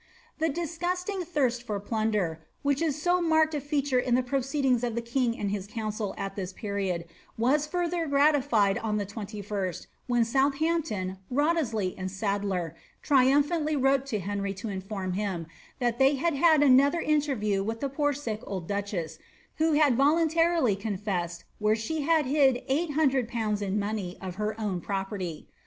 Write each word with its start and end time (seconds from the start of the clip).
The 0.39 0.49
disgusting 0.49 1.21
thirst 1.23 1.61
for 1.61 1.79
plunder, 1.79 2.41
which 2.63 2.81
is 2.81 2.99
so 2.99 3.21
marked 3.21 3.53
a 3.53 3.61
feature 3.61 3.99
in 3.99 4.15
the 4.15 4.23
proceedings 4.23 4.83
of 4.83 4.95
the 4.95 5.01
king 5.03 5.37
and 5.37 5.51
his 5.51 5.67
council 5.67 6.15
at 6.17 6.35
this 6.35 6.51
period, 6.51 7.05
was 7.37 7.67
further 7.67 8.07
grati 8.07 8.43
fied 8.43 8.79
on 8.79 8.97
the 8.97 9.05
21 9.05 9.45
St, 9.73 9.85
when 10.07 10.25
Southampton, 10.25 11.19
Wriothesley, 11.29 11.93
and 11.99 12.09
Sadler, 12.09 12.75
triumph 13.03 13.49
antly 13.49 13.79
wrote 13.79 14.07
to 14.07 14.17
Henry 14.17 14.55
to 14.55 14.69
inform 14.69 15.13
him, 15.13 15.45
that 15.77 15.99
they 15.99 16.15
had 16.15 16.33
had 16.33 16.63
another 16.63 17.01
interview 17.01 17.61
with 17.63 17.79
the 17.79 17.87
poor 17.89 18.11
sick 18.11 18.39
old 18.47 18.67
duchess, 18.67 19.19
who 19.57 19.73
had 19.73 19.95
voluntarily 19.95 20.75
confessed 20.75 21.43
where 21.59 21.75
she 21.75 22.01
had 22.01 22.25
hid 22.25 22.63
800/. 22.67 23.61
in 23.61 23.77
money 23.77 24.17
of 24.19 24.37
her 24.41 24.59
own 24.59 24.81
property.' 24.81 25.47